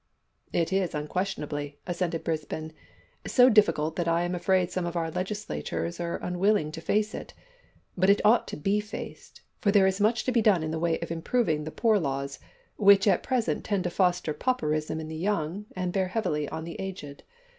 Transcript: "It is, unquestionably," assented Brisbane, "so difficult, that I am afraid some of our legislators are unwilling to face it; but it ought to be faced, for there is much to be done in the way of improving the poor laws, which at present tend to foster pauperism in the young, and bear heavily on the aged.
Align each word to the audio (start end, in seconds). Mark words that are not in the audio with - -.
"It 0.51 0.73
is, 0.73 0.95
unquestionably," 0.95 1.77
assented 1.85 2.23
Brisbane, 2.23 2.73
"so 3.27 3.49
difficult, 3.51 3.97
that 3.97 4.07
I 4.07 4.23
am 4.23 4.33
afraid 4.33 4.71
some 4.71 4.87
of 4.87 4.95
our 4.95 5.11
legislators 5.11 5.99
are 5.99 6.17
unwilling 6.23 6.71
to 6.71 6.81
face 6.81 7.13
it; 7.13 7.35
but 7.95 8.09
it 8.09 8.19
ought 8.25 8.47
to 8.47 8.57
be 8.57 8.79
faced, 8.79 9.41
for 9.59 9.69
there 9.71 9.85
is 9.85 10.01
much 10.01 10.23
to 10.23 10.31
be 10.31 10.41
done 10.41 10.63
in 10.63 10.71
the 10.71 10.79
way 10.79 10.97
of 11.01 11.11
improving 11.11 11.65
the 11.65 11.69
poor 11.71 11.99
laws, 11.99 12.39
which 12.77 13.07
at 13.07 13.21
present 13.21 13.63
tend 13.63 13.83
to 13.83 13.91
foster 13.91 14.33
pauperism 14.33 14.99
in 14.99 15.07
the 15.07 15.15
young, 15.15 15.67
and 15.75 15.93
bear 15.93 16.07
heavily 16.07 16.49
on 16.49 16.63
the 16.63 16.81
aged. 16.81 17.21